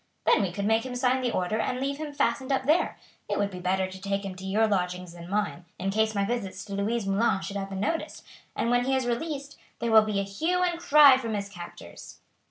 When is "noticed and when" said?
7.81-8.85